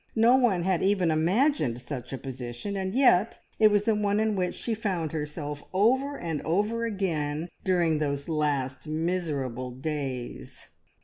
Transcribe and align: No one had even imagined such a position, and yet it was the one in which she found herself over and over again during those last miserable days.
No 0.15 0.35
one 0.35 0.63
had 0.63 0.81
even 0.81 1.11
imagined 1.11 1.79
such 1.79 2.11
a 2.11 2.17
position, 2.17 2.75
and 2.75 2.95
yet 2.95 3.37
it 3.59 3.69
was 3.69 3.83
the 3.83 3.93
one 3.93 4.19
in 4.19 4.35
which 4.35 4.55
she 4.55 4.73
found 4.73 5.11
herself 5.11 5.63
over 5.73 6.17
and 6.17 6.41
over 6.41 6.85
again 6.85 7.49
during 7.63 7.99
those 7.99 8.27
last 8.27 8.87
miserable 8.87 9.69
days. 9.69 10.69